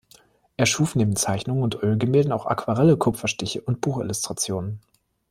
Er 0.57 0.65
schuf 0.65 0.95
neben 0.95 1.15
Zeichnungen 1.15 1.61
und 1.61 1.83
Ölgemälden 1.83 2.31
auch 2.31 2.47
Aquarelle, 2.47 2.97
Kupferstiche 2.97 3.61
und 3.61 3.81
Buchillustrationen. 3.81 4.79